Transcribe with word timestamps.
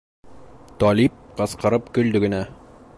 Талип 0.83 1.21
ҡысҡырып 1.41 1.95
көлдө 1.99 2.25
генә. 2.29 2.43